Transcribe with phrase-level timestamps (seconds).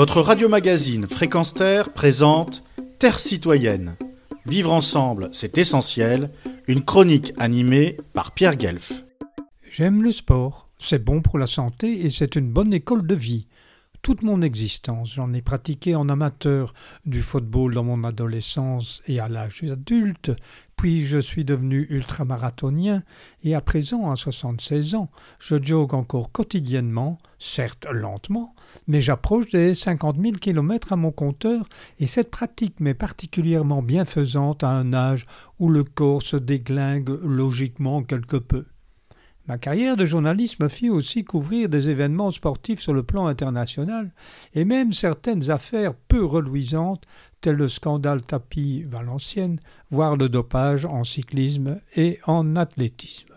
[0.00, 2.62] Votre radio-magazine Fréquence Terre présente
[2.98, 3.98] Terre citoyenne.
[4.46, 6.30] Vivre ensemble, c'est essentiel.
[6.68, 9.04] Une chronique animée par Pierre Guelf.
[9.70, 10.70] J'aime le sport.
[10.78, 13.46] C'est bon pour la santé et c'est une bonne école de vie
[14.02, 15.14] toute mon existence.
[15.14, 16.72] J'en ai pratiqué en amateur
[17.04, 20.32] du football dans mon adolescence et à l'âge adulte,
[20.76, 23.02] puis je suis devenu ultramarathonien
[23.44, 28.54] et à présent, à 76 ans, je jogue encore quotidiennement, certes lentement,
[28.86, 34.64] mais j'approche des 50 000 kilomètres à mon compteur et cette pratique m'est particulièrement bienfaisante
[34.64, 35.26] à un âge
[35.58, 38.64] où le corps se déglingue logiquement quelque peu.
[39.50, 44.12] Ma carrière de journaliste me fit aussi couvrir des événements sportifs sur le plan international
[44.54, 47.02] et même certaines affaires peu reluisantes
[47.40, 49.58] telles le scandale tapis Valenciennes,
[49.90, 53.34] voire le dopage en cyclisme et en athlétisme.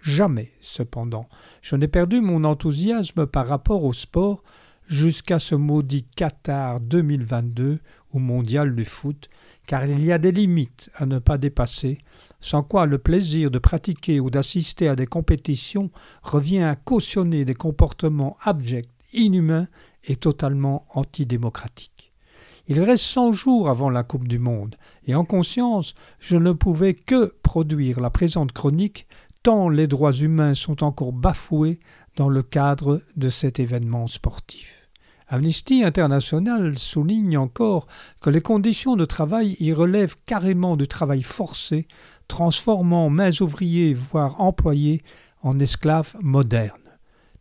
[0.00, 1.28] Jamais, cependant,
[1.60, 4.42] je n'ai perdu mon enthousiasme par rapport au sport
[4.88, 7.78] jusqu'à ce maudit Qatar 2022
[8.12, 9.28] au mondial du foot,
[9.68, 11.98] car il y a des limites à ne pas dépasser
[12.42, 15.90] sans quoi le plaisir de pratiquer ou d'assister à des compétitions
[16.22, 19.68] revient à cautionner des comportements abjects, inhumains
[20.04, 22.12] et totalement antidémocratiques.
[22.68, 24.76] Il reste cent jours avant la Coupe du Monde,
[25.06, 29.06] et en conscience, je ne pouvais que produire la présente chronique
[29.42, 31.80] tant les droits humains sont encore bafoués
[32.16, 34.88] dans le cadre de cet événement sportif.
[35.32, 37.86] Amnesty International souligne encore
[38.20, 41.88] que les conditions de travail y relèvent carrément du travail forcé
[42.32, 45.02] transformant mains ouvriers, voire employés,
[45.42, 46.78] en esclaves modernes.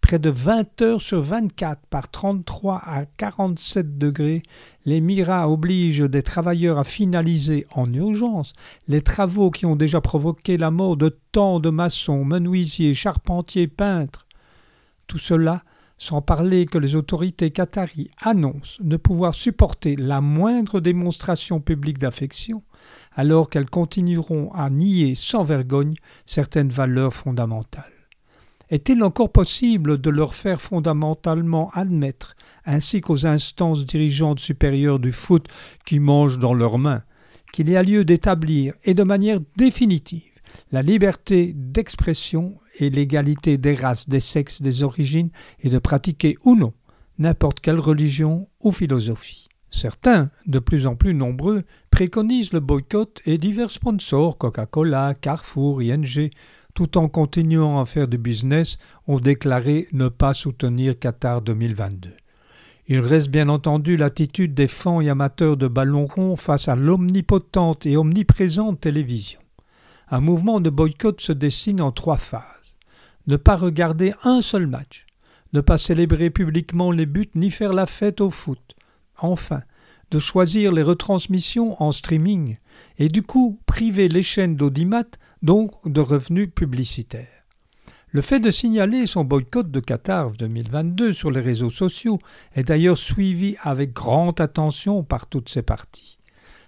[0.01, 4.43] Près de 20 heures sur 24 par 33 à 47 degrés,
[4.83, 8.51] les Miras obligent des travailleurs à finaliser en urgence
[8.89, 14.27] les travaux qui ont déjà provoqué la mort de tant de maçons, menuisiers, charpentiers, peintres.
[15.07, 15.63] Tout cela
[16.01, 22.63] sans parler que les autorités qataries annoncent ne pouvoir supporter la moindre démonstration publique d'affection,
[23.13, 25.93] alors qu'elles continueront à nier sans vergogne
[26.25, 27.83] certaines valeurs fondamentales.
[28.71, 35.45] Est-il encore possible de leur faire fondamentalement admettre, ainsi qu'aux instances dirigeantes supérieures du foot
[35.85, 37.03] qui mangent dans leurs mains,
[37.53, 40.31] qu'il y a lieu d'établir, et de manière définitive,
[40.71, 46.55] la liberté d'expression et l'égalité des races, des sexes, des origines et de pratiquer ou
[46.55, 46.73] non
[47.21, 49.47] n'importe quelle religion ou philosophie.
[49.69, 51.61] Certains, de plus en plus nombreux,
[51.91, 56.29] préconisent le boycott et divers sponsors, Coca-Cola, Carrefour, ING,
[56.73, 58.77] tout en continuant à faire du business,
[59.07, 62.09] ont déclaré ne pas soutenir Qatar 2022.
[62.87, 67.85] Il reste bien entendu l'attitude des fans et amateurs de ballon rond face à l'omnipotente
[67.85, 69.39] et omniprésente télévision.
[70.09, 72.60] Un mouvement de boycott se dessine en trois phases.
[73.27, 75.05] Ne pas regarder un seul match,
[75.53, 78.75] ne pas célébrer publiquement les buts ni faire la fête au foot.
[79.17, 79.61] Enfin,
[80.11, 82.57] de choisir les retransmissions en streaming
[82.97, 85.05] et du coup priver les chaînes d'audimat
[85.41, 87.41] donc de revenus publicitaires.
[88.13, 92.19] Le fait de signaler son boycott de Qatar 2022 sur les réseaux sociaux
[92.53, 96.19] est d'ailleurs suivi avec grande attention par toutes ces parties.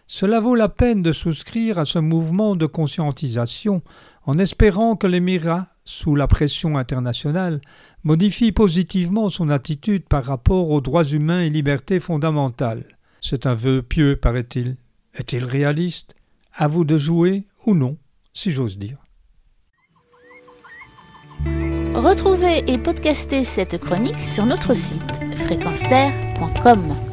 [0.08, 3.82] Cela vaut la peine de souscrire à ce mouvement de conscientisation
[4.26, 7.62] en espérant que l'Émirat, sous la pression internationale,
[8.04, 12.86] modifie positivement son attitude par rapport aux droits humains et libertés fondamentales.
[13.22, 14.78] C'est un vœu pieux, paraît-il.
[15.14, 16.16] Est-il réaliste?
[16.54, 17.98] À vous de jouer ou non,
[18.34, 18.98] si j'ose dire.
[21.94, 25.12] Retrouvez et podcastez cette chronique sur notre site
[25.46, 27.13] fréquenceterre.com.